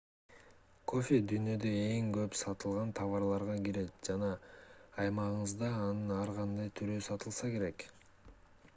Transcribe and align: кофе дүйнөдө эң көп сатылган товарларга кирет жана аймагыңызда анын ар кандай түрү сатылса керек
кофе 0.91 1.17
дүйнөдө 1.31 1.73
эң 1.81 2.07
көп 2.15 2.37
сатылган 2.39 2.95
товарларга 3.01 3.59
кирет 3.67 4.09
жана 4.09 4.31
аймагыңызда 5.05 5.71
анын 5.89 6.19
ар 6.23 6.35
кандай 6.41 6.75
түрү 6.81 7.01
сатылса 7.11 7.55
керек 7.57 7.91